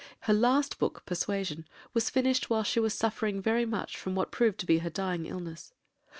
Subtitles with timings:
[0.21, 4.57] Her last book, Persuasion, was finished while she was suffering very much from what proved
[4.61, 5.75] to be her dying illness.